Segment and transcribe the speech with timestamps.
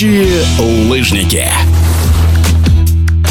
[0.00, 0.42] Летающие
[0.88, 1.44] лыжники.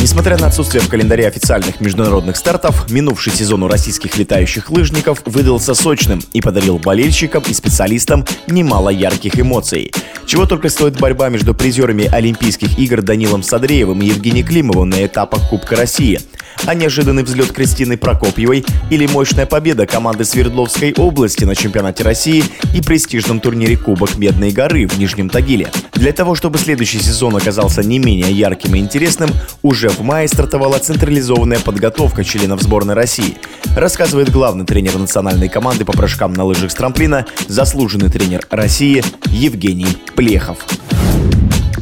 [0.09, 5.75] Несмотря на отсутствие в календаре официальных международных стартов, минувший сезон у российских летающих лыжников выдался
[5.75, 9.91] сочным и подарил болельщикам и специалистам немало ярких эмоций.
[10.25, 15.47] Чего только стоит борьба между призерами Олимпийских игр Данилом Садреевым и Евгением Климовым на этапах
[15.47, 16.19] Кубка России–
[16.65, 22.43] а неожиданный взлет Кристины Прокопьевой или мощная победа команды Свердловской области на чемпионате России
[22.75, 25.71] и престижном турнире Кубок Медной горы в Нижнем Тагиле.
[25.93, 29.29] Для того, чтобы следующий сезон оказался не менее ярким и интересным,
[29.61, 33.37] уже в мае стартовала централизованная подготовка членов сборной России,
[33.75, 39.97] рассказывает главный тренер национальной команды по прыжкам на лыжах с трамплина, заслуженный тренер России Евгений
[40.15, 40.57] Плехов.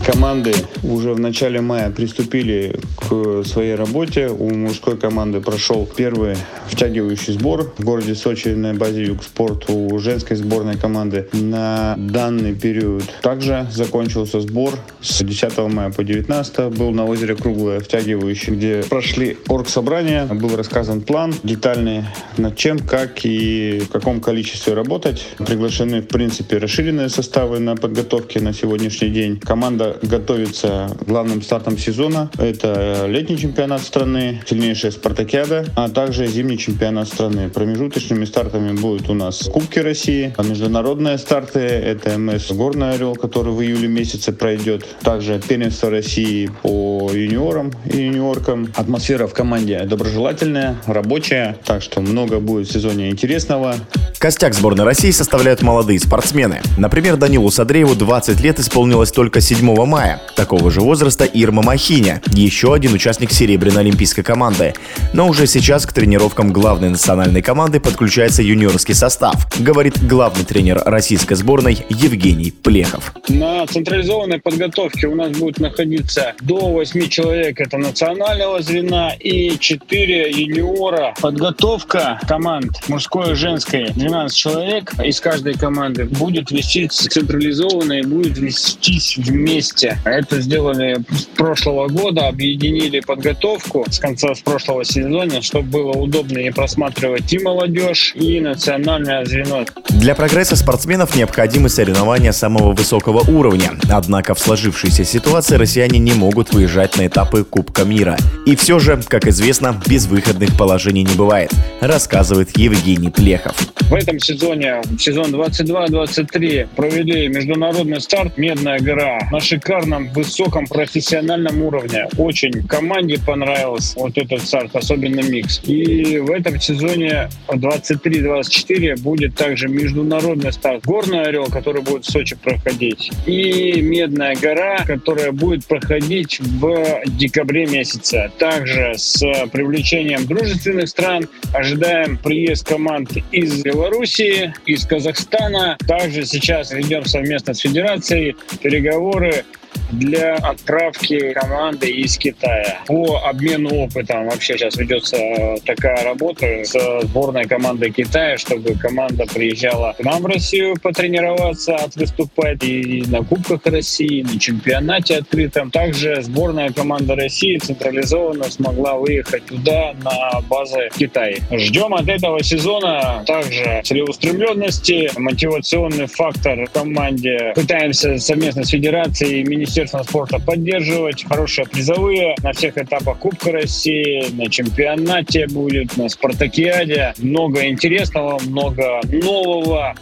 [0.07, 0.53] Команды
[0.83, 4.29] уже в начале мая приступили к своей работе.
[4.29, 6.37] У мужской команды прошел первый
[6.69, 9.69] втягивающий сбор в городе Сочи на базе Югспорт.
[9.69, 14.79] У женской сборной команды на данный период также закончился сбор.
[15.01, 21.01] С 10 мая по 19 был на озере Круглое втягивающий, где прошли оргсобрания, был рассказан
[21.01, 22.05] план детальный,
[22.37, 25.27] над чем, как и в каком количестве работать.
[25.37, 29.37] Приглашены, в принципе, расширенные составы на подготовке на сегодняшний день.
[29.39, 32.29] Команда готовится главным стартом сезона.
[32.37, 37.49] Это летний чемпионат страны, сильнейшая спартакиада, а также зимний чемпионат страны.
[37.49, 43.53] Промежуточными стартами будут у нас Кубки России, а международные старты— это МС «Горный орел», который
[43.53, 44.85] в июле месяце пройдет.
[45.01, 48.71] Также первенство России по юниорам и юниоркам.
[48.75, 53.75] Атмосфера в команде доброжелательная, рабочая, так что много будет в сезоне интересного.
[54.19, 56.61] Костяк сборной России составляют молодые спортсмены.
[56.75, 60.19] Например, Данилу Садрееву 20 лет исполнилось только 7 мая.
[60.35, 64.73] Такого же возраста Ирма Махиня, еще один участник серебряной олимпийской команды.
[65.13, 71.35] Но уже сейчас к тренировкам главной национальной команды подключается юниорский состав, говорит главный тренер российской
[71.35, 73.13] сборной Евгений Плехов.
[73.29, 80.31] На централизованной подготовке у нас будет находиться до 8 человек, это национального звена, и 4
[80.31, 81.13] юниора.
[81.21, 88.37] Подготовка команд мужской и женской 12 человек из каждой команды будет вестись централизованно и будет
[88.37, 89.97] вестись вместе.
[90.05, 96.37] Это сделали с прошлого года, объединили подготовку с конца с прошлого сезона, чтобы было удобно
[96.37, 99.65] и просматривать и молодежь, и национальное звено.
[99.89, 103.71] Для прогресса спортсменов необходимы соревнования самого высокого уровня.
[103.91, 108.17] Однако в сложившейся ситуации россияне не могут выезжать на этапы Кубка мира.
[108.45, 111.51] И все же, как известно, безвыходных положений не бывает,
[111.81, 113.55] рассказывает Евгений Плехов.
[113.89, 122.09] В этом сезоне, сезон 22-23, провели международный старт «Медная гора» на шикарном, высоком профессиональном уровне.
[122.17, 125.61] Очень команде понравился вот этот старт, особенно микс.
[125.63, 132.35] И в этом сезоне 23-24 будет также международный старт «Горный орел», который будет в Сочи
[132.35, 138.31] проходить, и «Медная гора», которая будет проходить в декабре месяце.
[138.37, 139.19] Также с
[139.53, 145.77] привлечением дружественных стран ожидаем приезд команд из Белоруссии, из Казахстана.
[145.87, 149.45] Также сейчас ведем совместно с Федерацией переговоры
[149.91, 152.81] для отправки команды из Китая.
[152.87, 155.17] По обмену опытом вообще сейчас ведется
[155.65, 162.63] такая работа с сборной командой Китая, чтобы команда приезжала к нам в Россию потренироваться, выступать
[162.63, 165.71] и на Кубках России, на чемпионате открытом.
[165.71, 171.37] Также сборная команда России централизованно смогла выехать туда на базы Китая.
[171.51, 177.53] Ждем от этого сезона также целеустремленности, мотивационный фактор в команде.
[177.55, 181.23] Пытаемся совместно с Федерацией и Министерством Министерством спорта поддерживать.
[181.29, 187.13] Хорошие призовые на всех этапах Кубка России, на чемпионате будет, на спартакиаде.
[187.19, 189.93] Много интересного, много нового.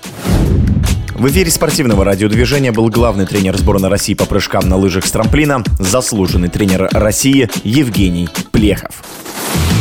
[1.14, 5.62] В эфире спортивного радиодвижения был главный тренер сборной России по прыжкам на лыжах с трамплина,
[5.78, 9.04] заслуженный тренер России Евгений Плехов.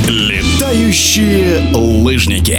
[0.09, 2.59] Летающие лыжники.